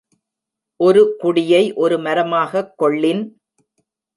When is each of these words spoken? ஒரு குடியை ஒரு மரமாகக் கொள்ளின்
ஒரு 0.79 1.01
குடியை 1.17 1.61
ஒரு 1.75 1.97
மரமாகக் 1.99 2.73
கொள்ளின் 2.77 3.23